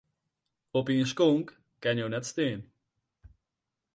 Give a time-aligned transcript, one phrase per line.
[0.79, 1.47] Op ien skonk
[1.83, 2.61] kinne jo net stean.